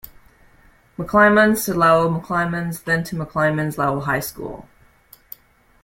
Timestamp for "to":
1.65-1.75, 3.03-3.15